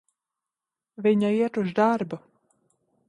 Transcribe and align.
Viņa 1.07 1.31
iet 1.41 1.59
uz 1.63 1.75
darbu. 1.81 2.21